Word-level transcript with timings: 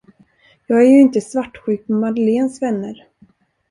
Jag 0.67 0.81
är 0.81 0.85
ju 0.87 1.01
inte 1.01 1.21
svartsjuk 1.21 1.87
på 1.87 1.93
Madeleines 1.93 2.61
vänner. 2.61 3.07